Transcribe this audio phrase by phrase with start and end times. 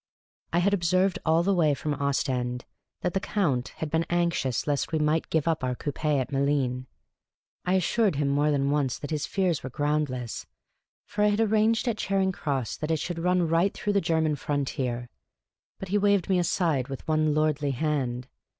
[0.51, 2.65] I had observed all the way from Ostend
[3.01, 6.19] that the Count had been anxious lest we might have to give up our conpi
[6.19, 6.87] at Malines.
[7.65, 10.47] I assured him more than once that his fears were groundless,
[11.05, 14.01] for I had arranged at Charing Cross that it should run right through to the
[14.01, 15.07] German frontier.
[15.77, 18.27] But he waved me aside with one lordly hand.